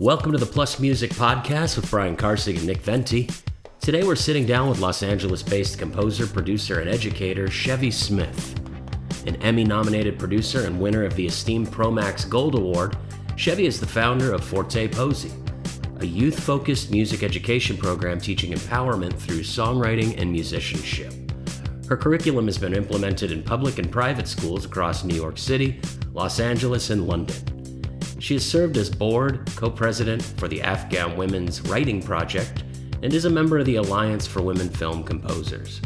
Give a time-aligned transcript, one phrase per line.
[0.00, 3.28] Welcome to the Plus Music Podcast with Brian Karscig and Nick Venti.
[3.80, 8.60] Today we're sitting down with Los Angeles based composer, producer, and educator Chevy Smith.
[9.26, 12.96] An Emmy nominated producer and winner of the esteemed Promax Gold Award,
[13.34, 15.32] Chevy is the founder of Forte Posse,
[15.98, 21.12] a youth focused music education program teaching empowerment through songwriting and musicianship.
[21.88, 25.80] Her curriculum has been implemented in public and private schools across New York City,
[26.12, 27.57] Los Angeles, and London.
[28.20, 32.64] She has served as board co president for the Afghan Women's Writing Project
[33.02, 35.80] and is a member of the Alliance for Women Film Composers.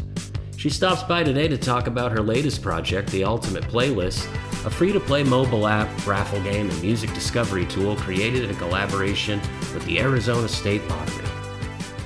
[0.57, 4.25] She stops by today to talk about her latest project, The Ultimate Playlist,
[4.65, 9.39] a free to play mobile app, raffle game, and music discovery tool created in collaboration
[9.73, 11.27] with the Arizona State Lottery.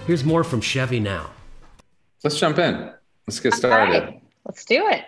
[0.08, 1.30] Here's more from Chevy now.
[2.24, 2.92] Let's jump in.
[3.28, 4.04] Let's get started.
[4.04, 4.22] Right.
[4.46, 5.06] Let's do it.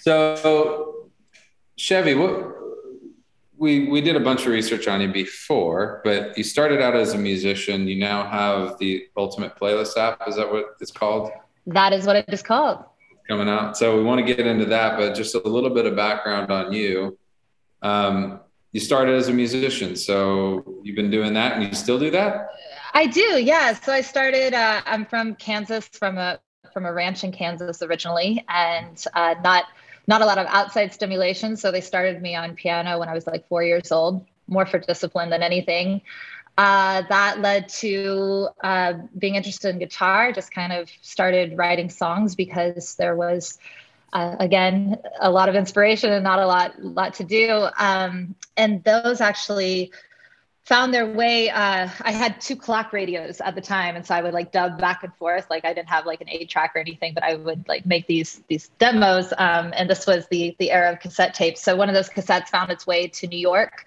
[0.00, 1.10] So,
[1.76, 2.59] Chevy, what
[3.60, 7.12] we we did a bunch of research on you before, but you started out as
[7.12, 7.86] a musician.
[7.86, 10.26] You now have the Ultimate Playlist app.
[10.26, 11.30] Is that what it's called?
[11.66, 12.84] That is what it is called.
[13.28, 13.76] Coming out.
[13.76, 16.72] So we want to get into that, but just a little bit of background on
[16.72, 17.18] you.
[17.82, 18.40] Um,
[18.72, 22.48] you started as a musician, so you've been doing that, and you still do that.
[22.94, 23.74] I do, yeah.
[23.74, 24.54] So I started.
[24.54, 26.40] Uh, I'm from Kansas, from a
[26.72, 29.64] from a ranch in Kansas originally, and uh, not
[30.10, 31.56] not a lot of outside stimulation.
[31.56, 34.80] So they started me on piano when I was like four years old, more for
[34.80, 36.02] discipline than anything.
[36.58, 40.32] Uh, that led to uh, being interested in guitar.
[40.32, 43.56] Just kind of started writing songs because there was,
[44.12, 47.68] uh, again, a lot of inspiration and not a lot, lot to do.
[47.78, 49.92] Um, and those actually
[50.64, 51.50] found their way.
[51.50, 54.78] Uh, I had two clock radios at the time, and so I would like dub
[54.78, 55.48] back and forth.
[55.50, 58.06] Like I didn't have like an eight track or anything, but I would like make
[58.06, 59.32] these these demos.
[59.36, 61.62] Um, and this was the the era of cassette tapes.
[61.62, 63.84] So one of those cassettes found its way to New York.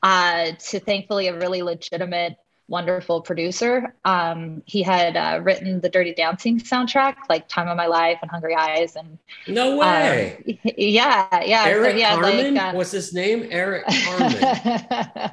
[0.00, 2.36] Uh, to thankfully a really legitimate
[2.68, 3.94] wonderful producer.
[4.04, 8.30] Um, he had uh, written the Dirty Dancing soundtrack, like "Time of My Life" and
[8.30, 10.36] "Hungry Eyes," and no way.
[10.46, 11.64] Um, yeah, yeah.
[11.66, 12.54] Eric so, Carmen.
[12.54, 13.48] Like, uh, What's his name?
[13.50, 15.30] Eric Carmen.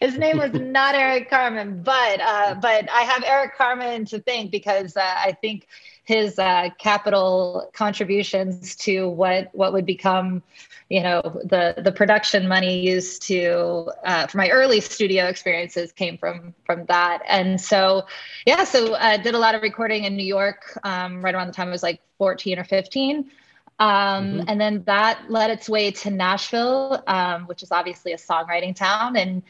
[0.00, 4.50] his name was not Eric Carmen, but uh, but I have Eric Carmen to thank
[4.50, 5.68] because uh, I think
[6.04, 10.42] his uh, capital contributions to what what would become
[10.92, 16.18] you know the the production money used to uh, for my early studio experiences came
[16.18, 18.04] from from that and so
[18.44, 21.46] yeah so i uh, did a lot of recording in new york um, right around
[21.46, 23.30] the time i was like 14 or 15
[23.78, 24.40] um, mm-hmm.
[24.48, 29.16] and then that led its way to nashville um, which is obviously a songwriting town
[29.16, 29.42] and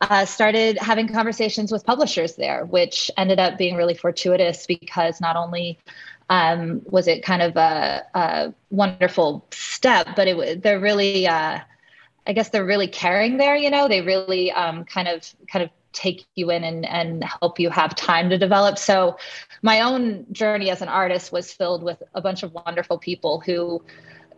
[0.00, 5.36] uh, started having conversations with publishers there, which ended up being really fortuitous because not
[5.36, 5.78] only
[6.28, 11.60] um, was it kind of a, a wonderful step, but it they're really, uh,
[12.26, 13.56] I guess they're really caring there.
[13.56, 17.58] You know, they really um, kind of kind of take you in and, and help
[17.58, 18.78] you have time to develop.
[18.78, 19.16] So
[19.62, 23.82] my own journey as an artist was filled with a bunch of wonderful people who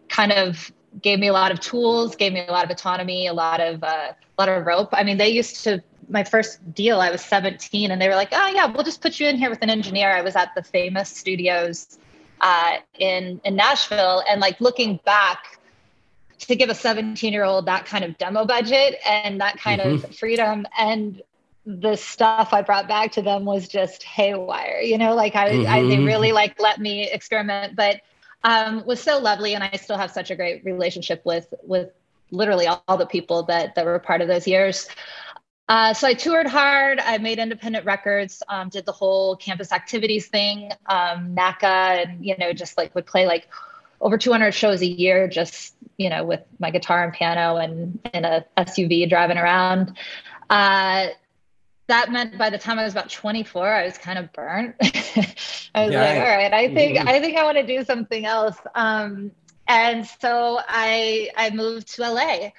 [0.09, 0.71] kind of
[1.03, 3.83] gave me a lot of tools, gave me a lot of autonomy, a lot of
[3.83, 4.91] uh, a lot of rope.
[4.93, 7.01] I mean, they used to my first deal.
[7.01, 9.51] I was 17, and they were like, "Oh yeah, we'll just put you in here
[9.51, 11.99] with an engineer." I was at the famous studios
[12.41, 15.59] uh, in in Nashville, and like looking back,
[16.39, 20.05] to give a 17 year old that kind of demo budget and that kind mm-hmm.
[20.05, 21.23] of freedom and
[21.69, 24.81] the stuff I brought back to them was just haywire.
[24.81, 25.71] You know, like I, mm-hmm.
[25.71, 26.07] I they mm-hmm.
[26.07, 28.01] really like let me experiment, but
[28.43, 31.91] um, was so lovely, and I still have such a great relationship with with
[32.31, 34.89] literally all, all the people that that were part of those years.
[35.69, 36.99] Uh, so I toured hard.
[36.99, 38.43] I made independent records.
[38.49, 43.07] Um, did the whole campus activities thing, um, NACA, and you know, just like would
[43.07, 43.49] play like
[44.01, 48.25] over 200 shows a year, just you know, with my guitar and piano and in
[48.25, 49.97] a SUV driving around.
[50.49, 51.09] Uh,
[51.89, 54.75] that meant by the time I was about 24, I was kind of burnt.
[54.81, 56.03] I was yeah.
[56.03, 57.09] like, all right, I think mm-hmm.
[57.09, 58.57] I think I want to do something else.
[58.75, 59.33] Um,
[59.67, 62.51] and so I I moved to LA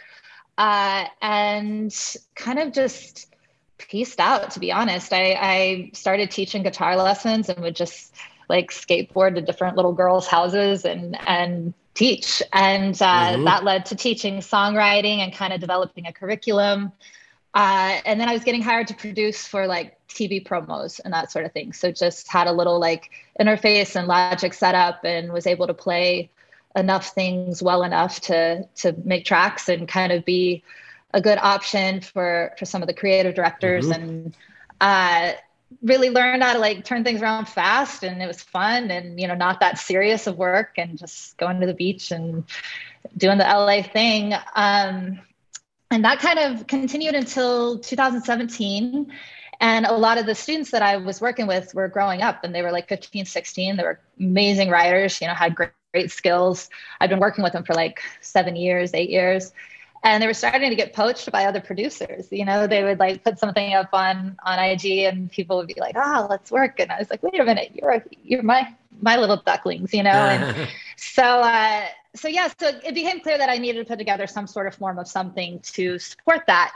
[0.59, 1.95] uh, and
[2.35, 3.33] kind of just
[3.77, 4.51] pieced out.
[4.51, 8.13] To be honest, I, I started teaching guitar lessons and would just
[8.49, 12.43] like skateboard to different little girls' houses and and teach.
[12.51, 13.45] And uh, mm-hmm.
[13.45, 16.91] that led to teaching songwriting and kind of developing a curriculum.
[17.53, 21.31] Uh, and then I was getting hired to produce for like TV promos and that
[21.31, 21.71] sort of thing.
[21.71, 25.73] So just had a little like interface and logic set up and was able to
[25.73, 26.29] play
[26.79, 30.63] enough things well enough to to make tracks and kind of be
[31.13, 34.01] a good option for for some of the creative directors mm-hmm.
[34.01, 34.37] and
[34.81, 35.33] uh,
[35.81, 39.27] really learned how to like turn things around fast and it was fun and you
[39.27, 42.43] know not that serious of work and just going to the beach and
[43.17, 44.33] doing the LA thing.
[44.55, 45.19] Um,
[45.91, 49.11] and that kind of continued until 2017
[49.61, 52.53] and a lot of the students that i was working with were growing up and
[52.53, 56.69] they were like 15 16 they were amazing writers you know had great, great skills.
[56.99, 59.51] I've been working with them for like seven years eight years
[60.03, 62.27] and they were starting to get poached by other producers.
[62.31, 65.79] You know they would like put something up on on ig and people would be
[65.79, 66.79] like oh let's work.
[66.79, 70.11] And i was like wait a minute you're you're my my little ducklings you know?
[70.11, 74.27] And so uh so yeah so it became clear that i needed to put together
[74.27, 76.71] some sort of form of something to support that.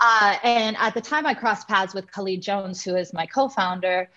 [0.00, 4.08] Uh, and at the time i crossed paths with khalid jones who is my co-founder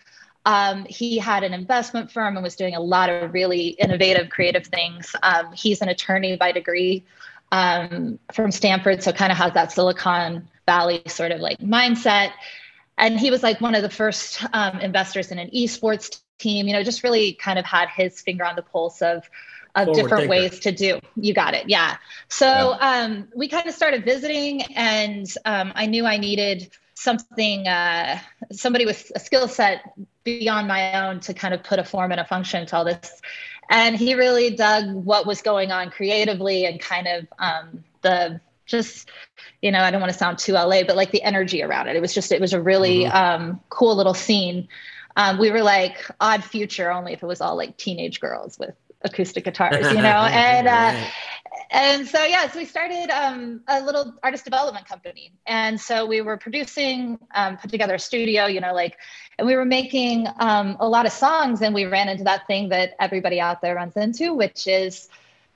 [0.46, 4.68] um, he had an investment firm and was doing a lot of really innovative creative
[4.68, 7.04] things um, he's an attorney by degree
[7.52, 12.32] um, from Stanford, so kind of has that Silicon Valley sort of like mindset.
[12.98, 16.68] And he was like one of the first um, investors in an esports team.
[16.68, 19.30] You know, just really kind of had his finger on the pulse of
[19.76, 20.30] of Forward different thinker.
[20.30, 21.00] ways to do.
[21.16, 21.98] You got it, yeah.
[22.30, 23.04] So yeah.
[23.06, 28.20] Um, we kind of started visiting, and um, I knew I needed something, uh,
[28.52, 29.94] somebody with a skill set
[30.24, 33.22] beyond my own to kind of put a form and a function to all this.
[33.70, 39.10] And he really dug what was going on creatively and kind of um, the just
[39.62, 41.96] you know i don't want to sound too la but like the energy around it.
[41.96, 43.16] It was just it was a really mm-hmm.
[43.16, 44.68] um, cool little scene.
[45.18, 48.76] Um, we were like odd future only if it was all like teenage girls with
[49.02, 50.28] acoustic guitars you know?
[50.32, 51.06] And uh,
[51.72, 55.32] and so yeah so we started um, a little artist development company.
[55.46, 58.98] And so we were producing um, put together a studio you know like
[59.38, 62.70] and we were making um, a lot of songs and we ran into that thing
[62.70, 65.10] that everybody out there runs into which is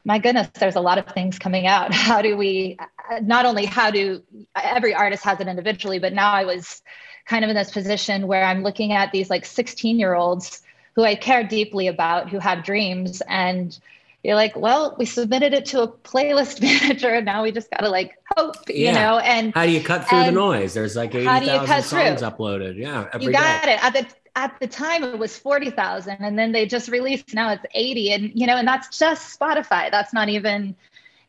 [0.06, 1.94] my goodness there's a lot of things coming out.
[2.09, 2.77] How do we
[3.21, 4.21] not only how do
[4.55, 6.81] every artist has it individually but now i was
[7.25, 10.62] kind of in this position where i'm looking at these like 16 year olds
[10.95, 13.79] who i care deeply about who have dreams and
[14.24, 17.81] you're like, well, we submitted it to a playlist manager and now we just got
[17.81, 18.89] to like hope, yeah.
[18.89, 20.74] you know, and how do you cut through the noise?
[20.74, 22.30] There's like 80,000 songs through?
[22.30, 22.77] uploaded.
[22.77, 23.07] Yeah.
[23.18, 23.74] you got day.
[23.74, 23.83] it.
[23.83, 27.66] At the, at the time it was 40,000 and then they just released, now it's
[27.74, 29.89] 80 and, you know, and that's just Spotify.
[29.89, 30.75] That's not even,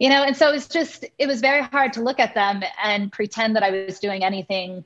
[0.01, 3.13] you know, and so it's just, it was very hard to look at them and
[3.13, 4.85] pretend that I was doing anything,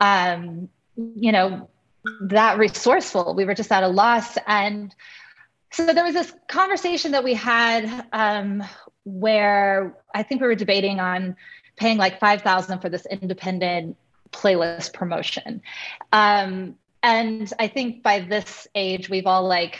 [0.00, 1.68] um, you know,
[2.20, 3.34] that resourceful.
[3.34, 4.36] We were just at a loss.
[4.46, 4.94] And,
[5.70, 8.62] so there was this conversation that we had um,
[9.04, 11.36] where I think we were debating on
[11.76, 13.96] paying like 5000 for this independent
[14.32, 15.62] playlist promotion.
[16.12, 19.78] Um, and I think by this age, we've all like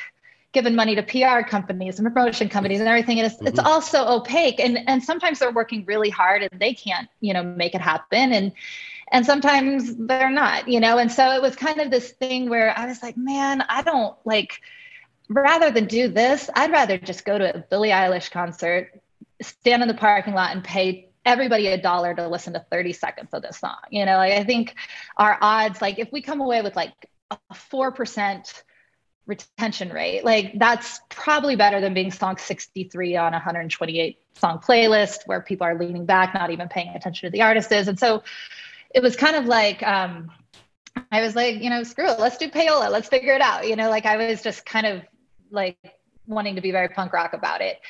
[0.53, 3.19] given money to PR companies and promotion companies and everything.
[3.19, 3.49] And it's, mm-hmm.
[3.49, 4.61] it's also opaque.
[4.61, 8.33] And, and sometimes they're working really hard and they can't, you know, make it happen.
[8.33, 8.53] And,
[9.13, 10.99] and sometimes they're not, you know?
[10.99, 14.17] And so it was kind of this thing where I was like, man, I don't
[14.25, 14.61] like,
[15.29, 19.01] rather than do this, I'd rather just go to a Billie Eilish concert,
[19.43, 23.31] stand in the parking lot and pay everybody a dollar to listen to 30 seconds
[23.33, 23.77] of this song.
[23.91, 24.75] You know, like I think
[25.17, 26.93] our odds, like if we come away with like
[27.31, 28.63] a 4%
[29.27, 35.27] retention rate, like that's probably better than being song 63 on a 128 song playlist
[35.27, 37.89] where people are leaning back, not even paying attention to the artist is.
[37.89, 38.23] And so
[38.95, 40.31] it was kind of like, um,
[41.11, 43.69] I was like, you know, screw it, let's do payola, let's figure it out.
[43.69, 45.03] You know, like I was just kind of
[45.51, 45.79] like
[46.27, 47.81] wanting to be very punk rock about it.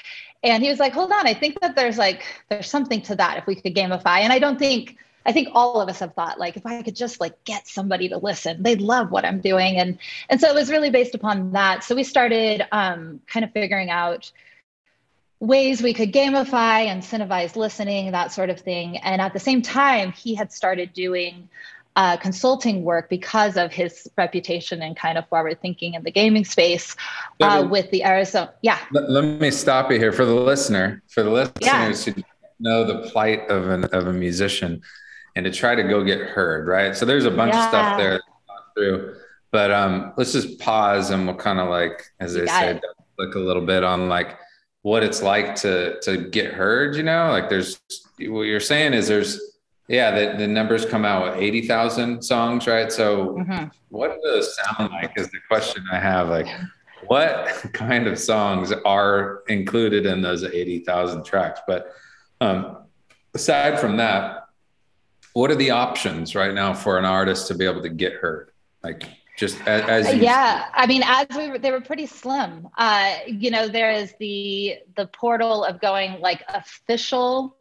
[0.42, 3.38] And he was like, hold on, I think that there's like, there's something to that
[3.38, 4.20] if we could gamify.
[4.20, 6.94] And I don't think, I think all of us have thought like, if I could
[6.94, 9.76] just like get somebody to listen, they'd love what I'm doing.
[9.76, 9.98] And,
[10.28, 11.82] and so it was really based upon that.
[11.82, 14.30] So we started um, kind of figuring out
[15.40, 18.98] ways we could gamify, incentivize listening, that sort of thing.
[18.98, 21.48] And at the same time, he had started doing
[21.96, 26.44] uh, consulting work because of his reputation and kind of forward thinking in the gaming
[26.44, 26.94] space
[27.40, 28.52] uh, with the Arizona.
[28.62, 28.78] Yeah.
[28.92, 32.12] Let, let, me stop you here for the listener, for the listeners yeah.
[32.12, 32.22] who
[32.60, 34.82] know the plight of an of a musician
[35.36, 36.94] and to try to go get heard, right?
[36.96, 37.64] So there's a bunch yeah.
[37.64, 38.20] of stuff there
[38.74, 39.16] through.
[39.50, 42.80] But um, let's just pause and we'll kind of like, as they say,
[43.18, 44.36] look a little bit on like
[44.82, 46.94] what it's like to to get heard.
[46.94, 47.80] You know, like there's
[48.18, 49.40] what you're saying is there's
[49.88, 52.90] yeah, the, the numbers come out with 80,000 songs, right?
[52.90, 53.66] So mm-hmm.
[53.90, 56.28] what does it sound like is the question I have.
[56.28, 56.48] Like,
[57.06, 61.60] what kind of songs are included in those 80,000 tracks?
[61.66, 61.92] But
[62.40, 62.78] um,
[63.34, 64.48] aside from that,
[65.34, 68.50] what are the options right now for an artist to be able to get heard?
[68.82, 69.04] Like,
[69.36, 73.50] just as, as yeah i mean as we were they were pretty slim uh you
[73.50, 77.54] know there is the the portal of going like official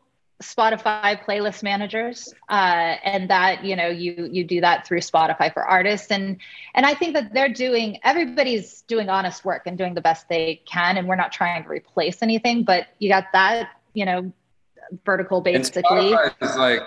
[0.43, 5.63] Spotify playlist managers, uh, and that you know you you do that through Spotify for
[5.63, 6.37] artists, and
[6.73, 10.61] and I think that they're doing everybody's doing honest work and doing the best they
[10.65, 14.33] can, and we're not trying to replace anything, but you got that you know
[15.05, 16.13] vertical basically.
[16.13, 16.81] And Spotify's like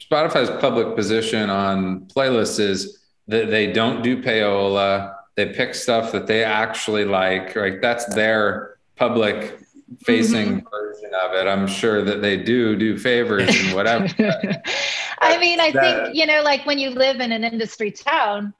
[0.00, 5.14] Spotify's public position on playlists is that they don't do payola.
[5.34, 7.54] They pick stuff that they actually like.
[7.54, 9.58] Right, that's their public
[10.00, 10.68] facing mm-hmm.
[10.68, 11.46] version of it.
[11.46, 14.06] I'm sure that they do do favors and whatever.
[15.18, 18.54] I mean, I that, think you know, like when you live in an industry town,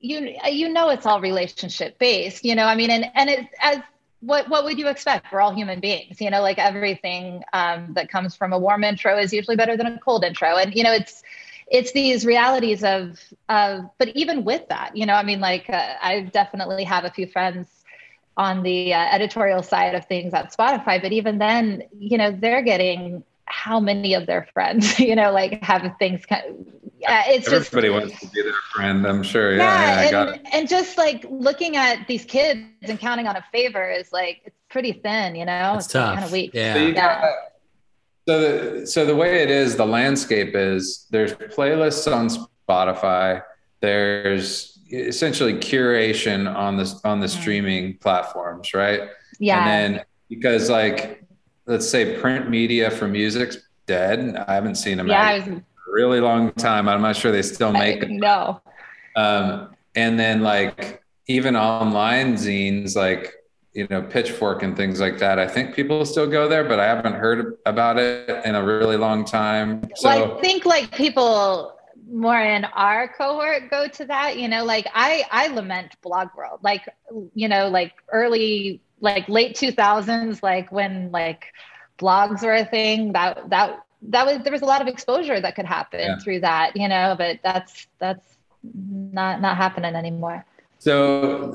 [0.00, 2.44] you you know it's all relationship based.
[2.44, 3.78] You know, I mean, and and it as
[4.20, 5.32] what what would you expect?
[5.32, 6.42] We're all human beings, you know.
[6.42, 10.24] Like everything um, that comes from a warm intro is usually better than a cold
[10.24, 11.22] intro, and you know it's
[11.70, 13.18] it's these realities of
[13.48, 13.90] of.
[13.98, 17.26] But even with that, you know, I mean, like uh, I definitely have a few
[17.26, 17.66] friends
[18.40, 22.62] on the uh, editorial side of things at Spotify, but even then, you know, they're
[22.62, 26.56] getting how many of their friends, you know, like have things kind of,
[26.98, 29.06] yeah, it's everybody just, wants to be their friend.
[29.06, 29.56] I'm sure.
[29.56, 33.90] Yeah, yeah, and, and just like looking at these kids and counting on a favor
[33.90, 35.74] is like it's pretty thin, you know.
[35.76, 36.14] It's, it's tough.
[36.14, 36.52] Kind of weak.
[36.54, 36.74] Yeah.
[36.74, 36.92] So, yeah.
[36.92, 37.34] Got,
[38.26, 42.28] so the so the way it is, the landscape is there's playlists on
[42.68, 43.42] Spotify.
[43.80, 47.40] There's essentially curation on this on the mm-hmm.
[47.40, 49.02] streaming platforms, right?
[49.38, 49.66] Yeah.
[49.66, 51.24] And then because like
[51.66, 54.36] let's say print media for music's dead.
[54.48, 56.88] I haven't seen them yeah, was, a really long time.
[56.88, 58.18] I'm not sure they still make them.
[58.18, 58.60] No.
[59.16, 63.34] Um, and then like even online zines like
[63.72, 66.84] you know pitchfork and things like that i think people still go there but i
[66.84, 71.76] haven't heard about it in a really long time so well, i think like people
[72.10, 76.58] more in our cohort go to that you know like i i lament blog world
[76.62, 76.88] like
[77.34, 81.46] you know like early like late 2000s like when like
[81.98, 85.54] blogs were a thing that that that was there was a lot of exposure that
[85.54, 86.18] could happen yeah.
[86.18, 90.44] through that you know but that's that's not not happening anymore
[90.78, 91.54] so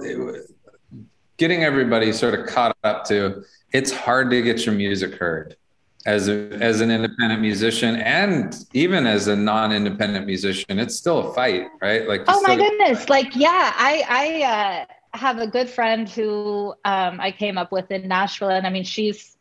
[1.37, 5.57] getting everybody sort of caught up to it's hard to get your music heard
[6.05, 11.33] as a, as an independent musician and even as a non-independent musician it's still a
[11.33, 12.07] fight right?
[12.07, 13.09] Like oh my goodness.
[13.09, 17.89] Like yeah i i uh, have a good friend who um, i came up with
[17.89, 19.35] in nashville and i mean she's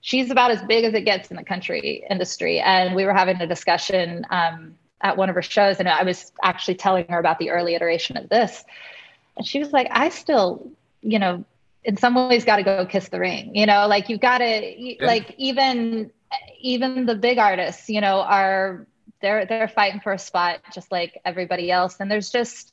[0.00, 2.60] she's about as big as it gets in the country industry.
[2.60, 6.32] And we were having a discussion um, at one of her shows and i was
[6.42, 8.64] actually telling her about the early iteration of this.
[9.36, 10.68] And she was like i still
[11.00, 11.44] you know
[11.88, 14.96] in some ways got to go kiss the ring you know like you've got to
[15.00, 16.10] like even
[16.60, 18.86] even the big artists you know are
[19.20, 21.96] they're they're fighting for a spot just like everybody else.
[22.00, 22.72] And there's just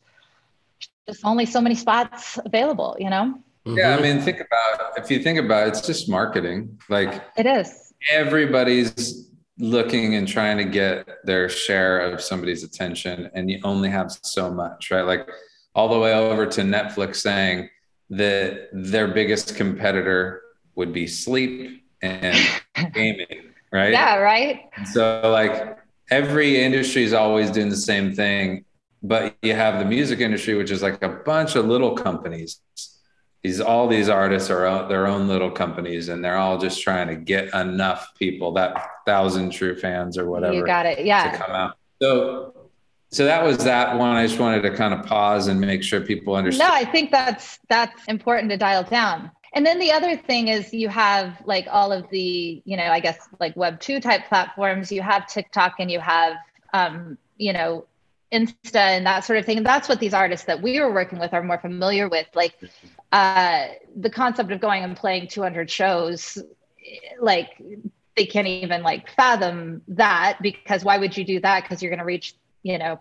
[1.08, 3.40] just only so many spots available you know?
[3.66, 6.80] Yeah i mean think about if you think about it, it's just marketing.
[6.90, 7.94] Like it is.
[8.12, 14.12] everybody's looking and trying to get their share of somebody's attention and you only have
[14.12, 15.06] so much right?
[15.06, 15.30] Like
[15.74, 17.70] all the way over to netflix saying
[18.10, 20.42] that their biggest competitor
[20.76, 22.38] would be sleep and
[22.94, 23.92] gaming, right?
[23.92, 24.70] Yeah, right.
[24.92, 25.78] So like
[26.10, 28.66] every industry is always doing the same thing,
[29.02, 32.60] but you have the music industry, which is like a bunch of little companies.
[33.44, 37.16] These all these artists are their own little companies, and they're all just trying to
[37.16, 41.52] get enough people, that thousand true fans or whatever, you got it, yeah, to come
[41.52, 41.78] out.
[42.02, 42.55] So
[43.16, 44.18] so that was that one.
[44.18, 46.70] I just wanted to kind of pause and make sure people understand.
[46.70, 49.32] No, I think that's that's important to dial down.
[49.54, 53.00] And then the other thing is you have like all of the, you know, I
[53.00, 56.36] guess like web two type platforms, you have TikTok and you have
[56.74, 57.86] um, you know,
[58.34, 59.56] Insta and that sort of thing.
[59.56, 62.28] And that's what these artists that we were working with are more familiar with.
[62.34, 62.54] Like
[63.14, 66.38] uh the concept of going and playing 200 shows,
[67.22, 67.62] like
[68.18, 71.64] they can't even like fathom that because why would you do that?
[71.64, 73.00] Because you're gonna reach you know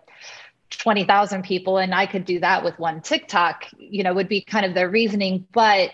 [0.69, 4.65] 20,000 people and I could do that with one TikTok, you know, would be kind
[4.65, 5.47] of their reasoning.
[5.51, 5.91] But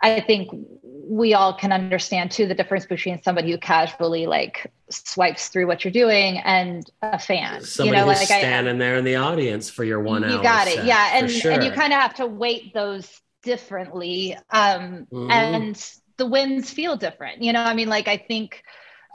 [0.00, 0.50] I think
[0.82, 5.84] we all can understand too the difference between somebody who casually like swipes through what
[5.84, 7.62] you're doing and a fan.
[7.62, 10.28] Somebody you know, who's like standing I, there in the audience for your one you
[10.28, 10.36] hour.
[10.36, 10.84] You got it.
[10.84, 11.10] yeah.
[11.14, 11.52] And sure.
[11.52, 14.36] and you kind of have to weight those differently.
[14.50, 15.30] Um mm-hmm.
[15.30, 17.42] and the wins feel different.
[17.42, 18.62] You know, I mean, like I think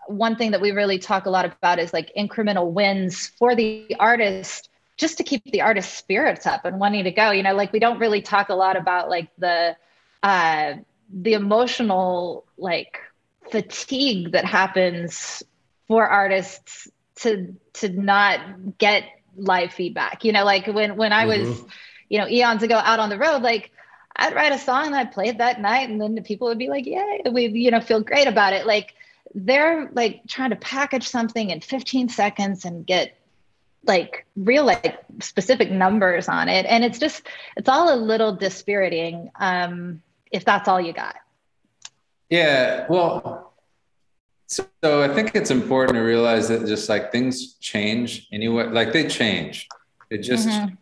[0.07, 3.95] one thing that we really talk a lot about is like incremental wins for the
[3.99, 7.31] artist just to keep the artist's spirits up and wanting to go.
[7.31, 9.75] You know like we don't really talk a lot about like the
[10.21, 10.73] uh
[11.11, 12.99] the emotional like
[13.51, 15.43] fatigue that happens
[15.87, 19.03] for artists to to not get
[19.35, 20.23] live feedback.
[20.23, 21.49] You know like when when i mm-hmm.
[21.49, 21.63] was
[22.09, 23.71] you know eons ago out on the road like
[24.15, 26.59] i'd write a song and i'd play it that night and then the people would
[26.59, 28.65] be like yeah we you know feel great about it.
[28.65, 28.93] Like
[29.35, 33.17] they're like trying to package something in 15 seconds and get
[33.85, 39.29] like real like specific numbers on it and it's just it's all a little dispiriting
[39.39, 41.15] um if that's all you got
[42.29, 43.53] yeah well
[44.47, 48.93] So, so I think it's important to realize that just like things change anyway, like
[48.93, 49.67] they change.
[50.11, 50.75] It just mm-hmm.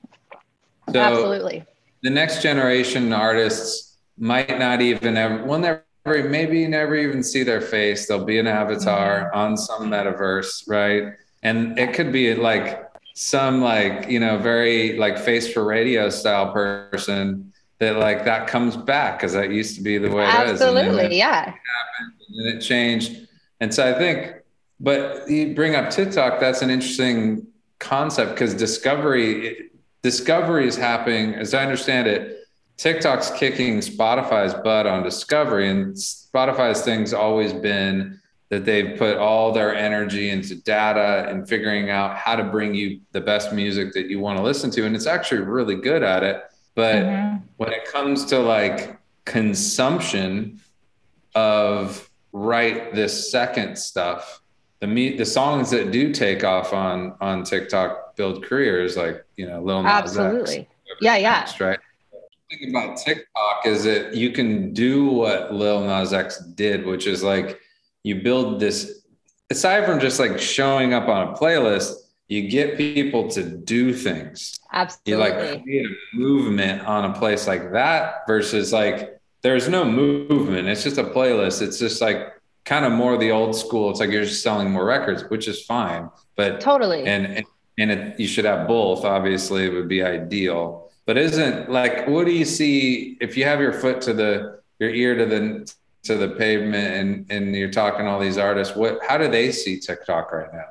[0.91, 1.63] so absolutely
[2.01, 7.43] the next generation artists might not even ever will never maybe you never even see
[7.43, 8.07] their face.
[8.07, 9.37] They'll be an avatar mm-hmm.
[9.37, 11.13] on some metaverse, right?
[11.43, 16.51] And it could be like some like you know very like face for radio style
[16.53, 20.61] person that like that comes back because that used to be the way it is.
[20.61, 21.45] Absolutely, yeah.
[21.45, 23.27] Happened, and it changed,
[23.59, 24.35] and so I think.
[24.83, 26.39] But you bring up TikTok.
[26.39, 27.45] That's an interesting
[27.77, 29.69] concept because discovery
[30.01, 32.40] discovery is happening, as I understand it.
[32.81, 38.19] TikTok's kicking Spotify's butt on discovery, and Spotify's thing's always been
[38.49, 42.99] that they've put all their energy into data and figuring out how to bring you
[43.11, 44.83] the best music that you want to listen to.
[44.87, 46.41] And it's actually really good at it.
[46.73, 47.37] But mm-hmm.
[47.57, 50.59] when it comes to like consumption
[51.35, 54.41] of right this second stuff,
[54.79, 59.45] the me the songs that do take off on on TikTok build careers, like you
[59.45, 60.57] know, Lil Nas Absolutely.
[60.61, 60.67] X,
[60.99, 61.47] yeah, yeah.
[61.59, 61.79] right.
[62.51, 67.23] Thing about TikTok is that you can do what Lil Nas X did, which is
[67.23, 67.59] like
[68.03, 69.05] you build this.
[69.49, 71.93] Aside from just like showing up on a playlist,
[72.27, 74.59] you get people to do things.
[74.71, 75.11] Absolutely.
[75.11, 80.67] You like create a movement on a place like that versus like there's no movement.
[80.67, 81.61] It's just a playlist.
[81.61, 82.33] It's just like
[82.65, 83.89] kind of more the old school.
[83.91, 86.09] It's like you're just selling more records, which is fine.
[86.35, 87.05] But totally.
[87.05, 87.45] And, and
[87.77, 89.05] and it, you should have both.
[89.05, 90.90] Obviously, it would be ideal.
[91.05, 94.89] But isn't like what do you see if you have your foot to the your
[94.89, 98.75] ear to the to the pavement and and you're talking all these artists?
[98.75, 100.65] What how do they see TikTok right now?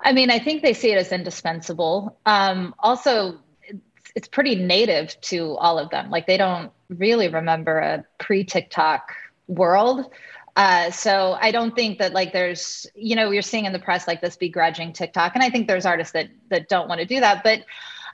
[0.00, 2.18] I mean, I think they see it as indispensable.
[2.26, 6.10] Um, also, it's, it's pretty native to all of them.
[6.10, 9.14] Like they don't really remember a pre TikTok
[9.48, 10.10] world.
[10.56, 14.06] Uh, so I don't think that like there's, you know, you're seeing in the press
[14.06, 17.20] like this begrudging TikTok, and I think there's artists that that don't want to do
[17.20, 17.42] that.
[17.42, 17.64] But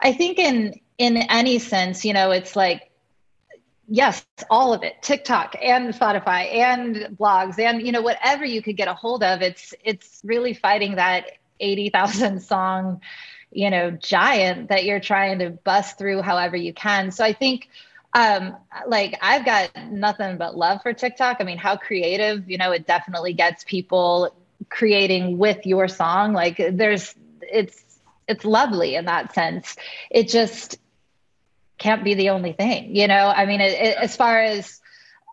[0.02, 2.90] I think in in any sense, you know, it's like
[3.88, 8.76] yes, all of it, TikTok and Spotify and blogs and you know whatever you could
[8.76, 9.42] get a hold of.
[9.42, 13.00] It's it's really fighting that eighty thousand song,
[13.50, 17.10] you know, giant that you're trying to bust through however you can.
[17.10, 17.68] So I think
[18.12, 18.56] um
[18.88, 22.86] like i've got nothing but love for tiktok i mean how creative you know it
[22.86, 24.34] definitely gets people
[24.68, 27.89] creating with your song like there's it's
[28.30, 29.76] it's lovely in that sense.
[30.10, 30.78] It just
[31.78, 33.26] can't be the only thing you know?
[33.28, 34.80] I mean it, it, as far as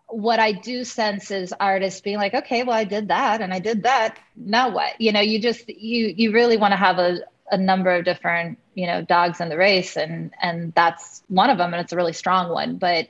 [0.06, 3.58] what i do sense is artists being like okay well i did that and i
[3.58, 4.18] did that.
[4.36, 5.00] Now what?
[5.00, 7.18] You know you just you you really want to have a,
[7.50, 11.58] a number of different you know dogs in the race and and that's one of
[11.58, 12.78] them and it's a really strong one.
[12.78, 13.08] But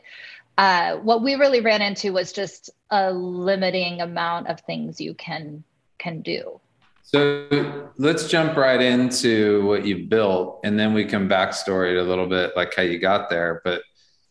[0.59, 5.63] uh, what we really ran into was just a limiting amount of things you can
[5.99, 6.61] can do
[7.11, 12.03] so let's jump right into what you built and then we can backstory it a
[12.03, 13.63] little bit like how you got there.
[13.65, 13.81] But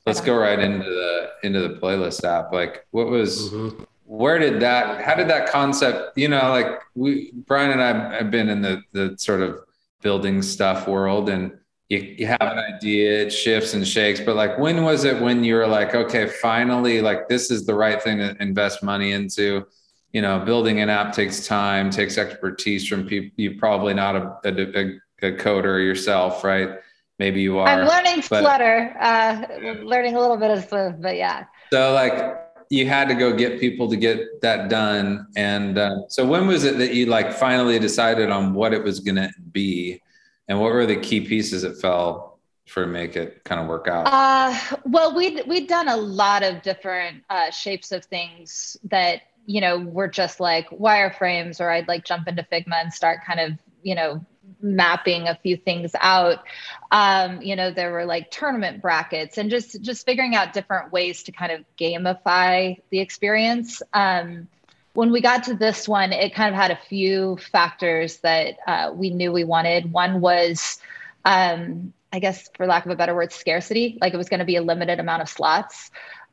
[0.05, 2.53] let's go right into the into the playlist app.
[2.53, 3.81] Like what was mm-hmm.
[4.05, 8.29] where did that how did that concept you know like we brian and i have
[8.29, 9.59] been in the the sort of
[10.03, 11.57] building stuff world and
[11.89, 14.19] you, you have an idea it shifts and shakes.
[14.19, 17.73] But like when was it when you were like okay finally like this is the
[17.73, 19.65] right thing to invest money into
[20.13, 24.35] you know building an app takes time takes expertise from people you're probably not a,
[24.45, 26.79] a, a coder yourself right
[27.19, 29.43] maybe you are i'm learning but, flutter uh
[29.83, 33.59] learning a little bit of Swift, but yeah so like you had to go get
[33.59, 35.27] people to get that done.
[35.35, 38.99] And uh, so, when was it that you like finally decided on what it was
[38.99, 40.01] going to be,
[40.47, 44.07] and what were the key pieces that fell for make it kind of work out?
[44.07, 49.61] Uh, well, we'd we'd done a lot of different uh, shapes of things that you
[49.61, 53.53] know were just like wireframes, or I'd like jump into Figma and start kind of
[53.81, 54.23] you know
[54.61, 56.43] mapping a few things out.
[56.91, 61.23] Um, you know there were like tournament brackets and just just figuring out different ways
[61.23, 63.81] to kind of gamify the experience.
[63.93, 64.47] Um,
[64.93, 68.91] when we got to this one it kind of had a few factors that uh,
[68.93, 69.91] we knew we wanted.
[69.91, 70.79] One was
[71.25, 73.97] um, i guess for lack of a better word scarcity.
[74.01, 75.89] Like it was going to be a limited amount of slots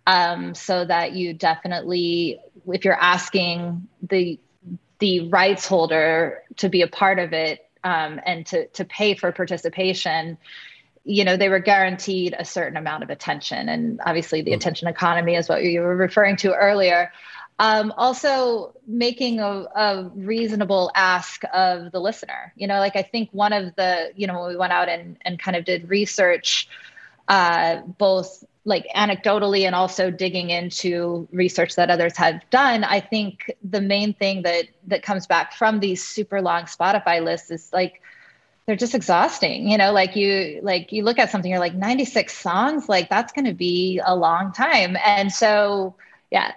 [0.06, 4.38] um, so that you definitely if you're asking the
[5.00, 9.32] the rights holder to be a part of it um, and to to pay for
[9.32, 10.38] participation
[11.04, 13.68] you know they were guaranteed a certain amount of attention.
[13.68, 14.56] And obviously the mm-hmm.
[14.56, 17.12] attention economy is what you were referring to earlier.
[17.60, 22.52] Um, also making a, a, reasonable ask of the listener.
[22.56, 25.18] You know like i think one of the you know when we went out and,
[25.22, 26.68] and kind of did research
[27.28, 33.50] uh, both like anecdotally and also digging into research that others have done i think
[33.62, 38.00] the main thing that that comes back from these super long spotify lists is like
[38.66, 39.92] they're just exhausting you know?
[39.92, 42.88] Like you like you look at something you're like 96 songs?
[42.88, 44.96] Like that's going to be a long time.
[45.04, 45.94] And so
[46.30, 46.52] yeah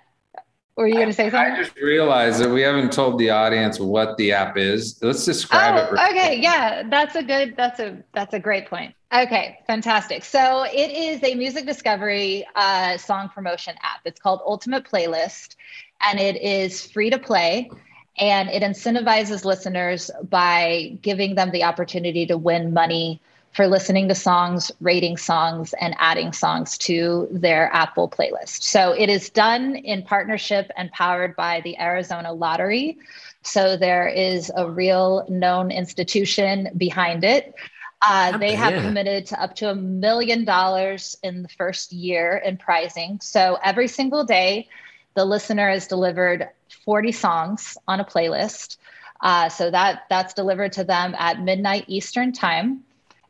[0.77, 1.53] were you going to say something?
[1.53, 4.99] I just realized that we haven't told the audience what the app is.
[5.01, 6.11] Let's describe oh, it.
[6.11, 7.55] Okay, yeah, that's a good.
[7.57, 8.93] That's a that's a great point.
[9.11, 10.23] Okay, fantastic.
[10.23, 14.01] So it is a music discovery uh, song promotion app.
[14.05, 15.55] It's called Ultimate Playlist,
[16.01, 17.71] and it is free to play.
[18.19, 23.21] And it incentivizes listeners by giving them the opportunity to win money
[23.53, 28.61] for listening to songs, rating songs, and adding songs to their Apple playlist.
[28.63, 32.97] So it is done in partnership and powered by the Arizona Lottery.
[33.43, 37.53] So there is a real known institution behind it.
[38.01, 42.57] Uh, they have committed to up to a million dollars in the first year in
[42.57, 43.19] prizing.
[43.21, 44.67] So every single day,
[45.15, 46.49] the listener is delivered
[46.85, 48.77] 40 songs on a playlist.
[49.21, 52.83] Uh, so that that's delivered to them at midnight Eastern time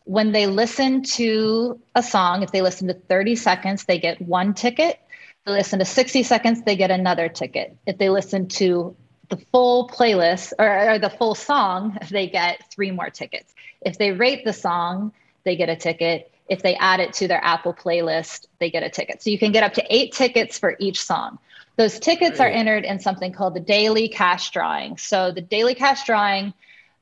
[0.08, 4.54] when they listen to a song, if they listen to 30 seconds, they get one
[4.54, 5.00] ticket.
[5.02, 7.76] If they listen to 60 seconds, they get another ticket.
[7.86, 8.96] If they listen to
[9.28, 13.54] the full playlist or, or, the full song, they get three more tickets.
[13.82, 15.12] If they rate the song,
[15.44, 16.32] they get a ticket.
[16.48, 19.22] If they add it to their Apple playlist, they get a ticket.
[19.22, 21.38] So you can get up to eight tickets for each song.
[21.76, 24.98] Those tickets are entered in something called the daily cash drawing.
[24.98, 26.54] So the daily cash drawing,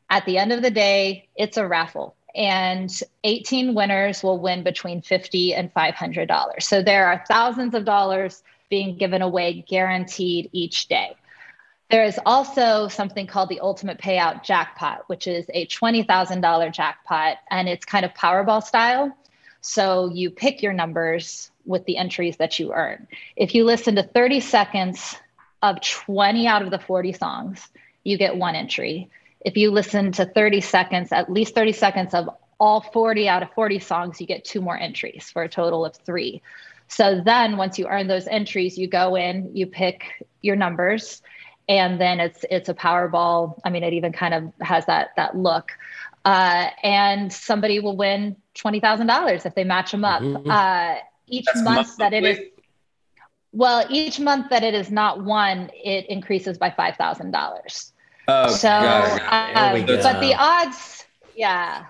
[0.09, 2.91] at the end of the day, it's a raffle and
[3.23, 6.67] 18 winners will win between 50 and 500 dollars.
[6.67, 11.15] So there are thousands of dollars being given away guaranteed each day.
[11.91, 17.69] There is also something called the ultimate payout jackpot which is a $20000 jackpot and
[17.69, 19.15] it's kind of powerball style.
[19.61, 23.07] So you pick your numbers with the entries that you earn.
[23.35, 25.15] If you listen to 30 seconds
[25.63, 27.67] of 20 out of the 40 songs
[28.03, 29.09] you get one entry
[29.45, 32.29] if you listen to 30 seconds, at least 30 seconds of
[32.59, 35.95] all 40 out of 40 songs, you get two more entries for a total of
[35.95, 36.41] three.
[36.87, 41.21] So then once you earn those entries, you go in, you pick your numbers,
[41.69, 43.59] and then it's it's a Powerball.
[43.63, 45.71] I mean, it even kind of has that that look.
[46.23, 50.21] Uh, and somebody will win twenty thousand dollars if they match them up.
[50.21, 50.49] Mm-hmm.
[50.49, 50.95] Uh,
[51.27, 52.39] each That's month that it is
[53.51, 57.93] well, each month that it is not won, it increases by five thousand dollars.
[58.27, 61.85] Oh, so, um, but the odds, yeah,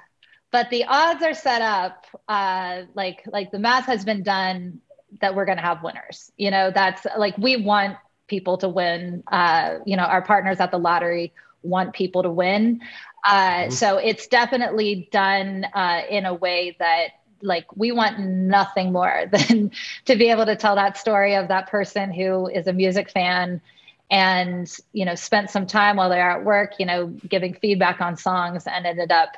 [0.51, 4.81] but the odds are set up uh, like like the math has been done
[5.21, 6.31] that we're going to have winners.
[6.37, 9.23] You know, that's like we want people to win.
[9.31, 12.81] Uh, you know, our partners at the lottery want people to win.
[13.25, 13.71] Uh, mm-hmm.
[13.71, 17.07] So it's definitely done uh, in a way that
[17.41, 19.71] like we want nothing more than
[20.05, 23.61] to be able to tell that story of that person who is a music fan
[24.11, 28.15] and you know spent some time while they're at work you know giving feedback on
[28.15, 29.35] songs and ended up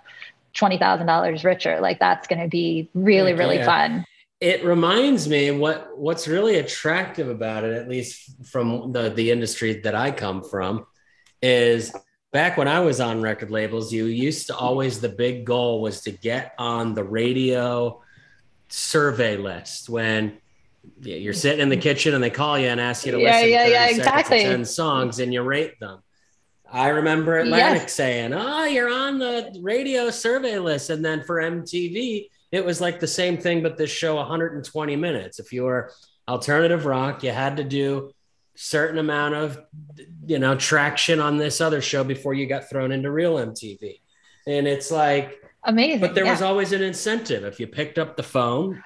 [0.56, 3.65] $20000 richer like that's going to be really really yeah.
[3.65, 4.06] fun
[4.39, 9.80] it reminds me what what's really attractive about it at least from the the industry
[9.82, 10.86] that i come from
[11.41, 11.93] is
[12.32, 16.01] back when i was on record labels you used to always the big goal was
[16.01, 18.01] to get on the radio
[18.69, 20.38] survey list when
[21.02, 23.32] yeah, you're sitting in the kitchen and they call you and ask you to yeah,
[23.32, 24.41] listen yeah, to yeah, exactly.
[24.41, 26.02] 10 songs and you rate them.
[26.71, 27.93] I remember Atlantic yes.
[27.93, 33.00] saying, "Oh, you're on the radio survey list," and then for MTV, it was like
[33.00, 35.39] the same thing, but this show 120 minutes.
[35.39, 35.91] If you were
[36.28, 38.12] alternative rock, you had to do
[38.56, 39.60] certain amount of
[40.26, 44.02] you know traction on this other show before you got thrown into real MTV,
[44.45, 46.02] and it's like amazing.
[46.02, 46.32] But there yeah.
[46.32, 48.84] was always an incentive if you picked up the phone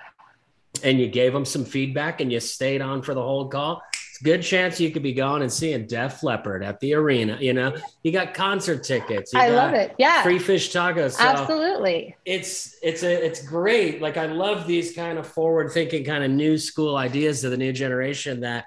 [0.84, 4.21] and you gave them some feedback and you stayed on for the whole call, it's
[4.21, 7.38] a good chance you could be going and seeing Def Leppard at the arena.
[7.39, 9.34] You know, you got concert tickets.
[9.34, 9.93] I love it.
[9.97, 10.23] Yeah.
[10.23, 11.12] Free fish tacos.
[11.12, 12.15] So Absolutely.
[12.25, 14.01] It's it's a it's great.
[14.01, 17.57] Like I love these kind of forward thinking, kind of new school ideas of the
[17.57, 18.65] new generation that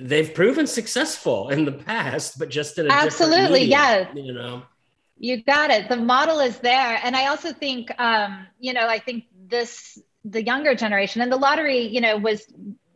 [0.00, 4.12] they've proven successful in the past, but just in a absolutely, yeah.
[4.14, 4.62] You know.
[5.22, 5.90] You got it.
[5.90, 6.98] The model is there.
[7.04, 11.36] And I also think um, you know, I think this the younger generation and the
[11.36, 12.46] lottery you know was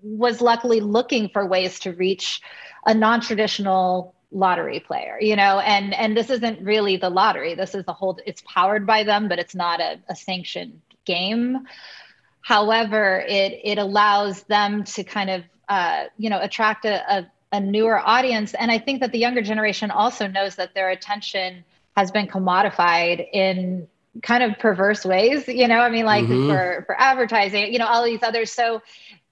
[0.03, 2.41] was luckily looking for ways to reach
[2.87, 7.55] a non-traditional lottery player you know and and this isn't really the lottery.
[7.55, 11.67] This is the whole it's powered by them but it's not a, a sanctioned game.
[12.43, 17.61] However it it allows them to kind of uh, you know attract a, a, a
[17.61, 18.53] newer audience.
[18.55, 21.65] And i think that the younger generation also knows that their attention
[21.97, 23.87] has been commodified in
[24.23, 26.49] kind of perverse ways, you know, I mean, like mm-hmm.
[26.49, 28.53] for, for advertising, you know, all these others.
[28.53, 28.83] So,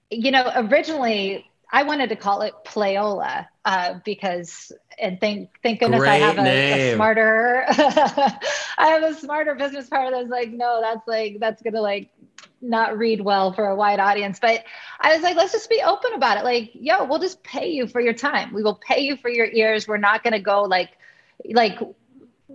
[0.09, 6.01] you know, originally I wanted to call it Playola uh, because, and thank thank goodness
[6.01, 8.39] Great I have a, a smarter, I
[8.77, 12.11] have a smarter business partner that's like, no, that's like that's gonna like
[12.61, 14.39] not read well for a wide audience.
[14.39, 14.63] But
[14.99, 16.43] I was like, let's just be open about it.
[16.43, 18.53] Like, yo, we'll just pay you for your time.
[18.53, 19.87] We will pay you for your ears.
[19.87, 20.91] We're not gonna go like
[21.43, 21.79] like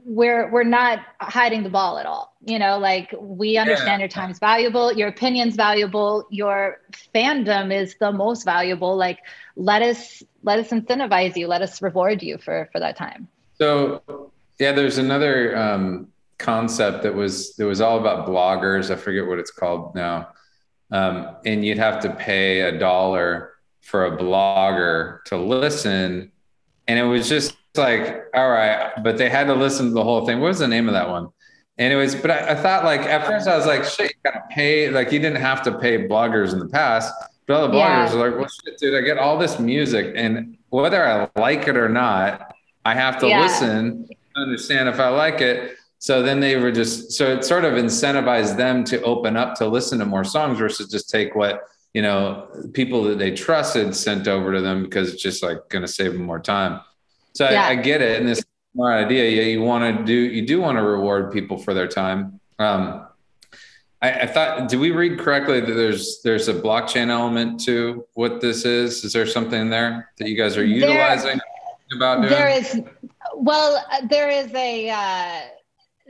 [0.04, 2.34] we're we're not hiding the ball at all.
[2.44, 3.98] You know like we understand yeah.
[3.98, 6.80] your time's valuable your opinion's valuable your
[7.14, 8.96] fandom is the most valuable.
[8.96, 9.18] Like
[9.56, 13.28] let us let us incentivize you let us reward you for for that time.
[13.54, 16.08] So yeah there's another um
[16.38, 18.90] concept that was that was all about bloggers.
[18.90, 20.28] I forget what it's called now.
[20.90, 26.30] Um and you'd have to pay a dollar for a blogger to listen.
[26.86, 30.26] And it was just like, all right, but they had to listen to the whole
[30.26, 30.40] thing.
[30.40, 31.28] What was the name of that one?
[31.78, 34.90] Anyways, but I, I thought like at first I was like, shit, you gotta pay.
[34.90, 37.12] Like you didn't have to pay bloggers in the past,
[37.46, 38.14] but all the bloggers yeah.
[38.14, 41.76] are like, well, shit, dude, I get all this music, and whether I like it
[41.76, 43.42] or not, I have to yeah.
[43.42, 45.76] listen, understand if I like it.
[46.00, 49.66] So then they were just so it sort of incentivized them to open up to
[49.66, 51.62] listen to more songs versus just take what
[51.92, 55.82] you know people that they trusted sent over to them because it's just like going
[55.82, 56.80] to save them more time.
[57.38, 57.68] So yeah.
[57.68, 59.30] I, I, get it, and this smart idea.
[59.30, 62.40] Yeah, you want to do you do want to reward people for their time.
[62.58, 63.06] Um,
[64.02, 68.40] I, I, thought, did we read correctly that there's there's a blockchain element to what
[68.40, 69.04] this is?
[69.04, 72.30] Is there something there that you guys are utilizing there, about doing?
[72.30, 72.80] There is.
[73.36, 74.90] Well, there is a.
[74.90, 75.40] Uh,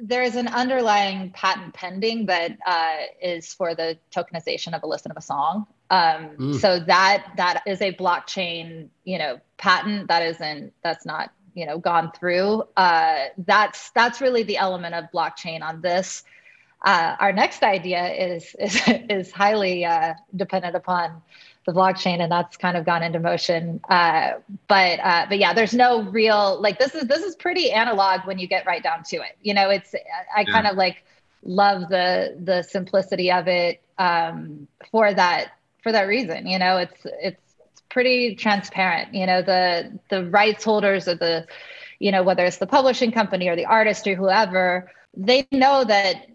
[0.00, 5.10] there is an underlying patent pending that uh, is for the tokenization of a listen
[5.10, 5.66] of a song.
[5.90, 6.54] Um, mm.
[6.58, 11.78] So that that is a blockchain, you know, patent that isn't that's not you know
[11.78, 12.62] gone through.
[12.76, 16.24] Uh, that's that's really the element of blockchain on this.
[16.84, 21.20] Uh, our next idea is is is highly uh, dependent upon
[21.66, 23.80] the blockchain, and that's kind of gone into motion.
[23.90, 24.34] Uh,
[24.68, 28.38] but uh, but yeah, there's no real like this is this is pretty analog when
[28.38, 29.36] you get right down to it.
[29.42, 29.94] You know, it's
[30.34, 30.52] I yeah.
[30.52, 31.04] kind of like
[31.42, 36.46] love the the simplicity of it um, for that for that reason.
[36.46, 37.47] You know, it's it's
[37.90, 39.14] pretty transparent.
[39.14, 41.46] You know, the the rights holders or the,
[41.98, 46.26] you know, whether it's the publishing company or the artist or whoever, they know that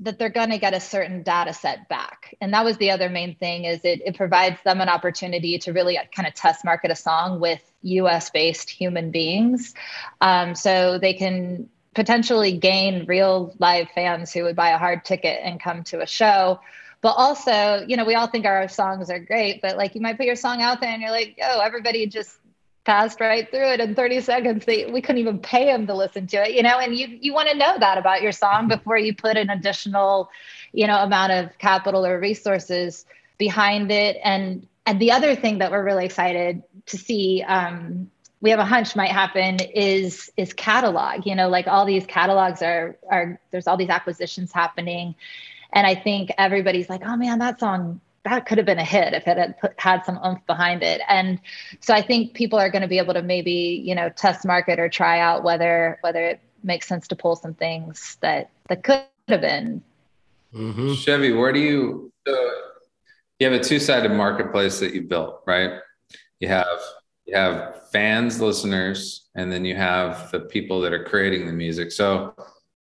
[0.00, 3.10] that they're going to get a certain data set back and that was the other
[3.10, 6.90] main thing is it, it provides them an opportunity to really kind of test market
[6.90, 9.74] a song with us based human beings
[10.22, 15.40] um, so they can potentially gain real live fans who would buy a hard ticket
[15.44, 16.58] and come to a show
[17.02, 20.16] but also, you know, we all think our songs are great, but like you might
[20.16, 22.36] put your song out there and you're like, oh, everybody just
[22.84, 24.64] passed right through it in 30 seconds.
[24.64, 27.32] They, we couldn't even pay them to listen to it, you know, and you, you
[27.32, 30.30] want to know that about your song before you put an additional,
[30.72, 33.06] you know, amount of capital or resources
[33.38, 34.18] behind it.
[34.22, 38.10] And, and the other thing that we're really excited to see, um,
[38.42, 42.62] we have a hunch might happen is is catalog you know like all these catalogs
[42.62, 45.14] are are there's all these acquisitions happening
[45.72, 49.14] and I think everybody's like, oh man, that song that could have been a hit
[49.14, 51.00] if it had put, had some oomph behind it.
[51.08, 51.40] And
[51.80, 54.78] so I think people are going to be able to maybe, you know, test market
[54.78, 59.04] or try out whether whether it makes sense to pull some things that that could
[59.28, 59.82] have been.
[60.54, 60.94] Mm-hmm.
[60.94, 62.32] Chevy, where do you uh,
[63.38, 65.80] you have a two-sided marketplace that you built, right?
[66.40, 66.80] You have
[67.24, 71.90] you have fans, listeners, and then you have the people that are creating the music.
[71.92, 72.34] So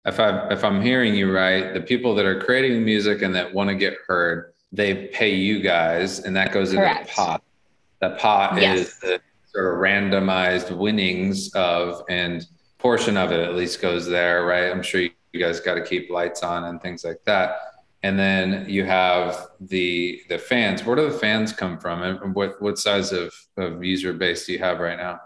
[0.05, 3.53] if I if I'm hearing you right, the people that are creating music and that
[3.53, 7.01] want to get heard, they pay you guys, and that goes Correct.
[7.01, 7.43] into the pot.
[8.01, 8.79] The pot yes.
[8.79, 12.45] is the sort of randomized winnings of, and
[12.79, 14.69] portion of it at least goes there, right?
[14.69, 17.57] I'm sure you, you guys got to keep lights on and things like that.
[18.01, 20.83] And then you have the the fans.
[20.83, 24.51] Where do the fans come from, and what what size of, of user base do
[24.51, 25.21] you have right now?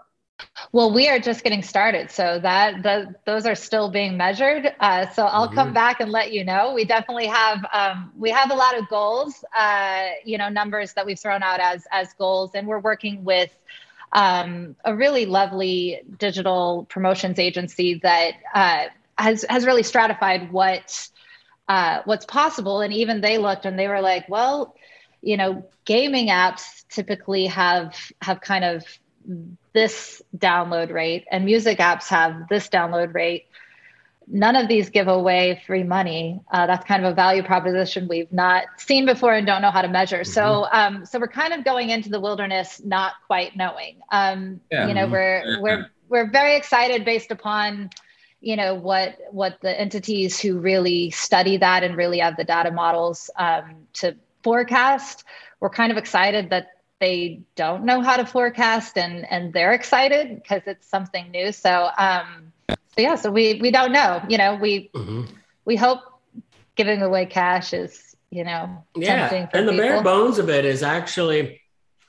[0.72, 4.72] Well, we are just getting started, so that the, those are still being measured.
[4.80, 5.54] Uh, so I'll mm-hmm.
[5.54, 6.74] come back and let you know.
[6.74, 11.06] We definitely have um, we have a lot of goals, uh, you know, numbers that
[11.06, 13.50] we've thrown out as as goals, and we're working with
[14.12, 18.84] um, a really lovely digital promotions agency that uh,
[19.16, 21.08] has has really stratified what
[21.68, 24.74] uh, what's possible, and even they looked and they were like, well,
[25.20, 28.84] you know, gaming apps typically have have kind of
[29.72, 33.46] this download rate and music apps have this download rate
[34.30, 36.40] none of these give away free money.
[36.50, 39.82] Uh, that's kind of a value proposition we've not seen before and don't know how
[39.82, 40.20] to measure.
[40.20, 40.32] Mm-hmm.
[40.32, 44.00] so um, so we're kind of going into the wilderness not quite knowing.
[44.10, 44.86] Um, yeah.
[44.86, 47.90] you know we're we're we're very excited based upon
[48.40, 52.70] you know what what the entities who really study that and really have the data
[52.70, 55.24] models um, to forecast.
[55.60, 56.68] We're kind of excited that
[57.00, 61.90] they don't know how to forecast and and they're excited because it's something new so
[61.96, 65.24] um so yeah so we we don't know you know we mm-hmm.
[65.64, 66.00] we hope
[66.76, 69.76] giving away cash is you know yeah and the people.
[69.76, 71.60] bare bones of it is actually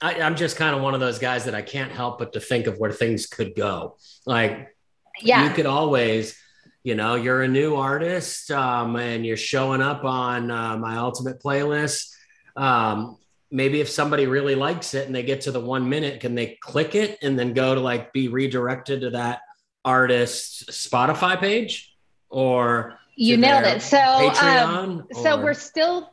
[0.02, 2.40] I, i'm just kind of one of those guys that i can't help but to
[2.40, 4.76] think of where things could go like
[5.22, 5.48] yeah.
[5.48, 6.36] you could always
[6.84, 11.42] you know you're a new artist um, and you're showing up on uh, my ultimate
[11.42, 12.10] playlist
[12.56, 13.19] um,
[13.52, 16.58] maybe if somebody really likes it and they get to the one minute can they
[16.62, 19.42] click it and then go to like be redirected to that
[19.84, 21.96] artist's spotify page
[22.30, 23.98] or you nailed it so
[24.42, 26.12] um, so we're still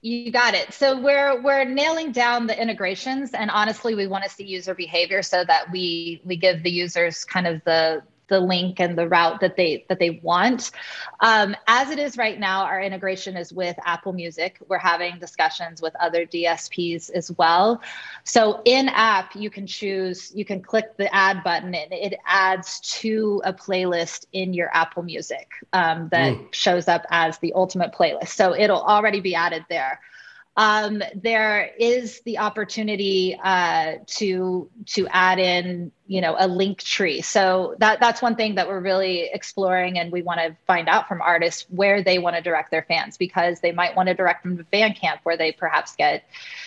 [0.00, 0.72] you got it.
[0.72, 5.22] So we're we're nailing down the integrations, and honestly, we want to see user behavior
[5.22, 9.40] so that we we give the users kind of the the link and the route
[9.40, 10.70] that they that they want.
[11.20, 14.58] Um, as it is right now, our integration is with Apple Music.
[14.68, 17.82] We're having discussions with other DSPs as well.
[18.24, 22.80] So in app, you can choose, you can click the add button, and it adds
[23.00, 26.54] to a playlist in your Apple Music um, that mm.
[26.54, 28.28] shows up as the ultimate playlist.
[28.28, 30.00] So it'll already be added there
[30.58, 37.24] um, there is the opportunity uh, to to add in you know a Linktree.
[37.24, 41.06] So that that's one thing that we're really exploring and we want to find out
[41.06, 44.42] from artists where they want to direct their fans because they might want to direct
[44.42, 46.24] them to bandcamp where they perhaps get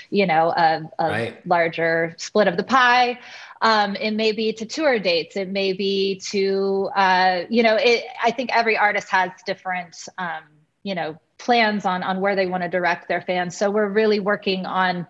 [0.09, 1.45] you know a, a right.
[1.45, 3.19] larger split of the pie.
[3.61, 5.35] Um, it may be to tour dates.
[5.35, 10.43] It may be to uh, you know it, i think every artist has different um,
[10.81, 13.57] you know plans on on where they want to direct their fans.
[13.57, 15.07] So we're really working on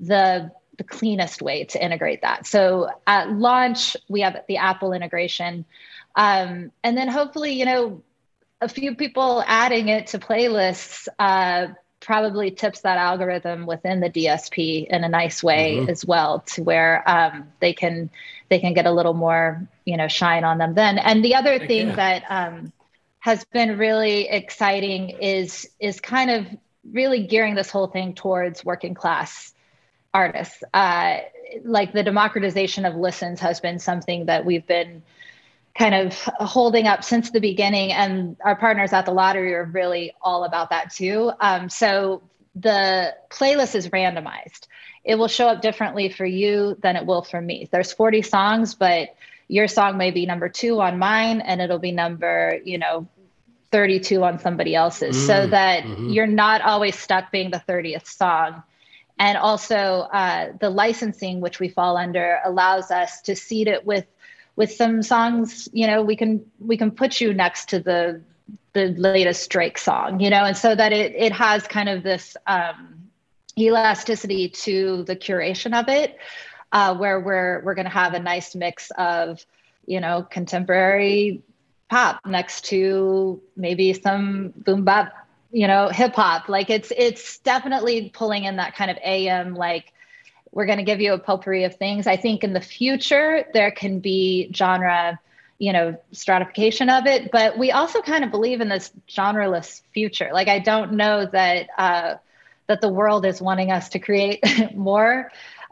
[0.00, 2.46] the the cleanest way to integrate that.
[2.46, 5.64] So at launch, we have the Apple integration,
[6.16, 8.02] um, and then hopefully, you know,
[8.60, 11.68] a few people adding it to playlists uh,
[12.00, 15.90] probably tips that algorithm within the DSP in a nice way mm-hmm.
[15.90, 18.10] as well, to where um, they can
[18.48, 20.98] they can get a little more, you know, shine on them then.
[20.98, 21.94] And the other thing yeah.
[21.96, 22.72] that um,
[23.24, 26.46] has been really exciting is is kind of
[26.92, 29.54] really gearing this whole thing towards working class
[30.12, 30.62] artists.
[30.74, 31.20] Uh,
[31.64, 35.02] like the democratization of listens has been something that we've been
[35.74, 40.12] kind of holding up since the beginning, and our partners at the lottery are really
[40.20, 41.32] all about that too.
[41.40, 42.22] Um, so
[42.54, 44.68] the playlist is randomized.
[45.02, 47.70] It will show up differently for you than it will for me.
[47.72, 49.16] There's 40 songs, but
[49.48, 53.06] your song may be number two on mine and it'll be number you know
[53.74, 56.10] 32 on somebody else's mm, so that mm-hmm.
[56.10, 58.62] you're not always stuck being the 30th song
[59.18, 64.06] and also uh, the licensing which we fall under allows us to seed it with
[64.54, 68.22] with some songs you know we can we can put you next to the
[68.74, 72.36] the latest drake song you know and so that it it has kind of this
[72.46, 73.10] um,
[73.58, 76.16] elasticity to the curation of it
[76.70, 79.44] uh, where we're we're going to have a nice mix of
[79.84, 81.42] you know contemporary
[81.88, 85.14] pop next to maybe some boom bap,
[85.52, 86.48] you know, hip hop.
[86.48, 89.92] Like it's it's definitely pulling in that kind of AM like
[90.52, 92.06] we're going to give you a potpourri of things.
[92.06, 95.18] I think in the future there can be genre,
[95.58, 100.30] you know, stratification of it, but we also kind of believe in this genreless future.
[100.32, 102.14] Like I don't know that uh,
[102.66, 104.42] that the world is wanting us to create
[104.74, 105.30] more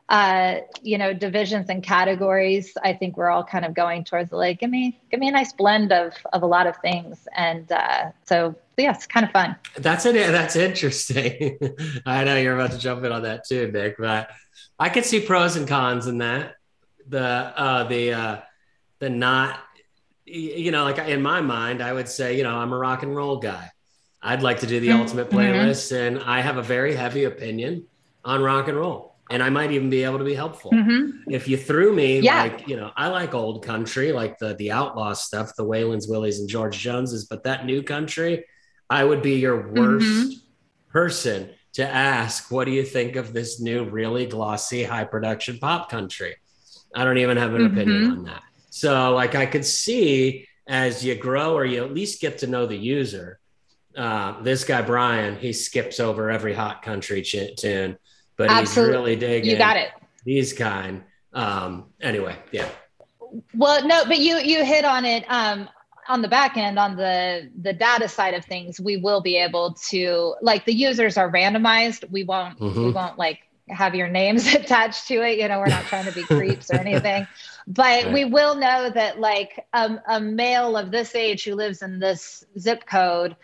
[0.08, 2.76] uh, you know, divisions and categories.
[2.82, 5.52] I think we're all kind of going towards like, give me, give me a nice
[5.52, 9.56] blend of of a lot of things, and uh, so yeah, it's kind of fun.
[9.76, 10.14] That's it.
[10.14, 11.58] That's interesting.
[12.06, 14.30] I know you're about to jump in on that too, Nick, but
[14.78, 16.56] I could see pros and cons in that.
[17.08, 18.40] The uh, the uh,
[18.98, 19.60] the not,
[20.24, 23.14] you know, like in my mind, I would say, you know, I'm a rock and
[23.14, 23.70] roll guy.
[24.20, 25.00] I'd like to do the mm-hmm.
[25.00, 27.86] ultimate playlist, and I have a very heavy opinion
[28.24, 30.70] on rock and roll and I might even be able to be helpful.
[30.72, 31.32] Mm-hmm.
[31.32, 32.42] If you threw me, yeah.
[32.42, 36.38] like, you know, I like old country, like the the outlaw stuff, the Waylons, Willies,
[36.38, 38.44] and George Joneses, but that new country,
[38.90, 40.90] I would be your worst mm-hmm.
[40.90, 45.88] person to ask, what do you think of this new, really glossy, high production pop
[45.88, 46.36] country?
[46.94, 47.78] I don't even have an mm-hmm.
[47.78, 48.42] opinion on that.
[48.68, 52.66] So, like, I could see as you grow or you at least get to know
[52.66, 53.38] the user.
[53.96, 57.96] Uh, this guy Brian, he skips over every hot country ch- tune
[58.36, 58.92] but Absolutely.
[58.92, 59.50] he's really digging.
[59.50, 59.90] You got it.
[60.24, 61.02] These kind.
[61.32, 62.68] Um, anyway, yeah.
[63.54, 65.24] Well, no, but you you hit on it.
[65.28, 65.68] Um,
[66.08, 69.74] on the back end, on the the data side of things, we will be able
[69.90, 72.08] to like the users are randomized.
[72.10, 72.86] We won't mm-hmm.
[72.86, 75.38] we won't like have your names attached to it.
[75.38, 77.26] You know, we're not trying to be creeps or anything,
[77.66, 78.12] but right.
[78.12, 82.44] we will know that like um, a male of this age who lives in this
[82.58, 83.36] zip code,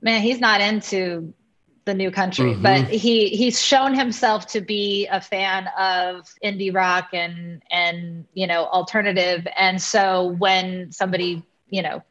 [0.00, 1.32] man, he's not into
[1.84, 2.62] the new country, mm-hmm.
[2.62, 8.46] but he he's shown himself to be a fan of indie rock and and you
[8.46, 9.46] know alternative.
[9.56, 12.02] And so when somebody you know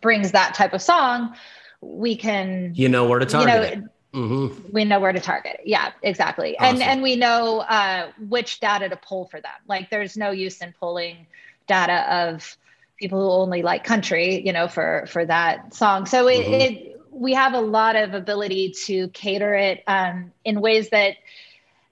[0.00, 1.34] brings that type of song,
[1.80, 3.74] we can you know where to target.
[3.74, 4.72] You know, Mm-hmm.
[4.72, 5.60] We know where to target.
[5.64, 6.58] Yeah, exactly.
[6.58, 6.76] Awesome.
[6.76, 9.52] And and we know uh, which data to pull for them.
[9.66, 11.26] Like there's no use in pulling
[11.66, 12.56] data of
[12.98, 16.06] people who only like country, you know, for for that song.
[16.06, 16.54] So it, mm-hmm.
[16.54, 21.16] it we have a lot of ability to cater it um, in ways that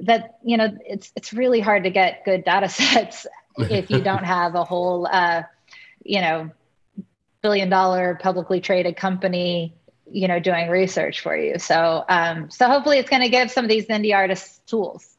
[0.01, 3.27] that you know it's it's really hard to get good data sets
[3.59, 5.43] if you don't have a whole uh,
[6.05, 6.51] you know
[7.43, 9.75] billion dollar publicly traded company
[10.11, 11.59] you know doing research for you.
[11.59, 15.17] So um so hopefully it's going to give some of these indie artists tools.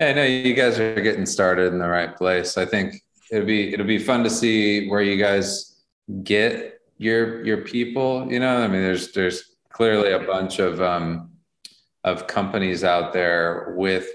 [0.00, 2.56] I know you guys are getting started in the right place.
[2.56, 5.76] I think it'll be it'll be fun to see where you guys
[6.22, 8.58] get your your people you know?
[8.58, 11.30] I mean there's there's clearly a bunch of um
[12.04, 14.08] of companies out there with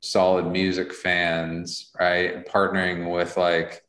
[0.00, 2.46] solid music fans right?
[2.46, 3.82] Partnering with like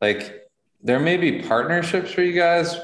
[0.00, 0.42] like
[0.82, 2.74] there may be partnerships for you guys.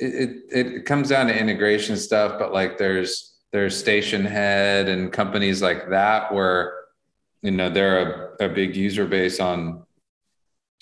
[0.00, 5.62] It, it, it comes down to integration stuff, but like there's there's Stationhead and companies
[5.62, 6.74] like that where
[7.42, 9.84] you know they're a, a big user base on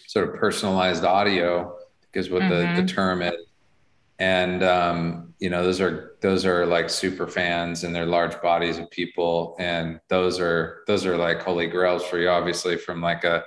[0.07, 1.76] sort of personalized audio
[2.15, 2.77] because what mm-hmm.
[2.77, 3.35] the, the term is
[4.21, 8.79] and um, you know those are those are like super fans and they're large bodies
[8.79, 13.25] of people and those are those are like holy grails for you obviously from like
[13.25, 13.43] a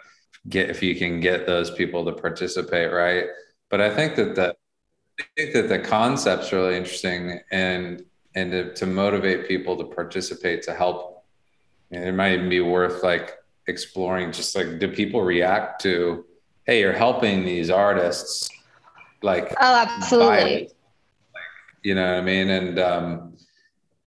[0.50, 3.26] get if you can get those people to participate right
[3.70, 4.54] but i think that the
[5.20, 8.04] I think that the concept's really interesting and
[8.36, 11.26] and to, to motivate people to participate to help.
[11.90, 13.36] And it might even be worth like
[13.68, 16.26] exploring just like do people react to
[16.66, 18.50] hey you're helping these artists
[19.22, 20.70] like oh absolutely.
[21.84, 22.50] you know what i mean?
[22.50, 23.38] And um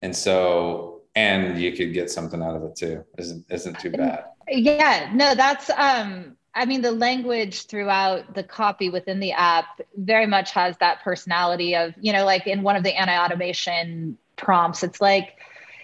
[0.01, 3.04] and so and you could get something out of it too.
[3.18, 4.26] Isn't isn't too bad.
[4.47, 10.28] Yeah no that's um I mean, the language throughout the copy within the app very
[10.28, 14.84] much has that personality of, you know, like in one of the anti automation prompts,
[14.84, 15.38] it's like,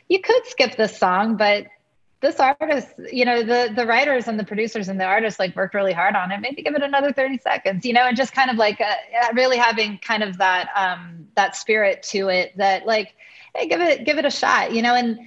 [0.10, 1.66] you could skip this song, but
[2.22, 5.74] this artist, you know, the the writers and the producers and the artists like worked
[5.74, 6.40] really hard on it.
[6.42, 9.58] Maybe give it another 30 seconds, you know, and just kind of like uh, really
[9.58, 13.14] having kind of that um that spirit to it that like,
[13.56, 15.20] hey, give it give it a shot, you know, and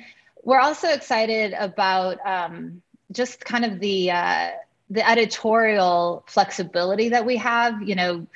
[0.43, 4.51] we're also excited about um just kind of the uh
[4.91, 8.27] the editorial flexibility that we have, you know,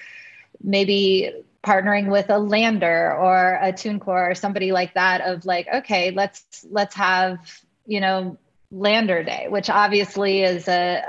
[0.62, 1.32] maybe
[1.62, 6.64] partnering with a LANDR or a TuneCore or somebody like that of like, okay, let's
[6.70, 7.38] let's have,
[7.86, 8.38] you know,
[8.72, 11.02] LANDR Day, which obviously is a,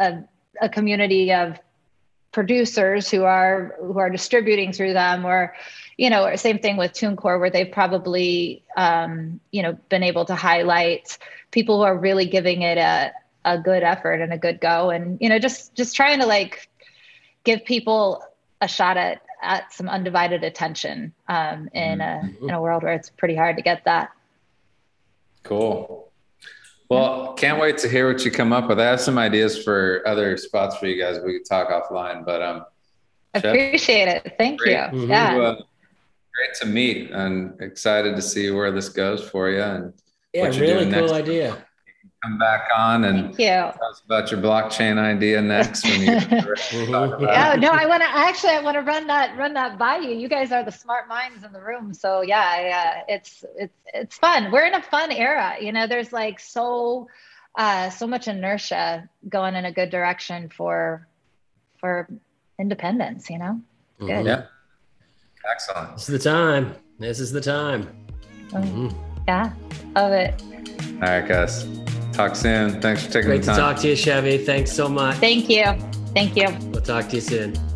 [0.62, 1.60] a, a community of
[2.32, 5.56] producers who are who are distributing through them or
[5.98, 10.36] you know same thing with tunecore where they've probably um, you know been able to
[10.36, 11.18] highlight
[11.52, 13.12] people who are really giving it a,
[13.44, 14.90] a good effort and a good go.
[14.90, 16.70] And you know just just trying to like
[17.44, 18.24] give people
[18.62, 23.10] a shot at at some undivided attention um, in a in a world where it's
[23.10, 24.12] pretty hard to get that.
[25.44, 26.07] Cool
[26.90, 28.80] well can't wait to hear what you come up with.
[28.80, 32.42] I have some ideas for other spots for you guys we could talk offline but
[32.42, 32.66] um
[33.34, 34.36] appreciate it.
[34.38, 35.10] Thank great, you mm-hmm.
[35.10, 39.94] yeah uh, great to meet and excited to see where this goes for you and
[40.34, 41.67] yeah really cool idea
[42.24, 43.46] come back on and Thank you.
[43.46, 46.08] tell us about your blockchain idea next when you
[47.22, 50.12] yeah no i want to actually i want to run that run that by you.
[50.12, 54.18] You guys are the smart minds in the room so yeah uh, it's it's it's
[54.18, 54.52] fun.
[54.52, 57.08] We're in a fun era you know there's like so
[57.58, 61.08] uh, so much inertia going in a good direction for
[61.80, 62.08] for
[62.60, 63.62] independence you know?
[64.00, 64.10] Good.
[64.10, 64.28] Mm-hmm.
[64.28, 64.46] yeah.
[65.50, 65.94] Excellent.
[65.94, 66.76] This is the time.
[67.00, 67.88] This is the time.
[68.50, 68.90] Mm-hmm.
[69.28, 69.54] yeah
[69.96, 70.42] love it.
[70.96, 71.87] All right guys
[72.18, 72.82] Talk soon.
[72.82, 73.56] Thanks for taking Great the time.
[73.58, 74.38] Great to talk to you, Chevy.
[74.40, 75.18] Thanks so much.
[75.18, 75.66] Thank you.
[76.16, 76.48] Thank you.
[76.72, 77.67] We'll talk to you soon.